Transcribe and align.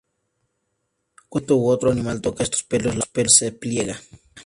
Cuando 1.31 1.53
un 1.53 1.59
insecto 1.59 1.73
u 1.73 1.73
otro 1.75 1.91
animal 1.91 2.21
toca 2.25 2.41
estos 2.47 2.63
pelos 2.71 2.95
la 2.95 3.03
hoja 3.13 3.29
se 3.29 3.51
pliega. 3.51 3.97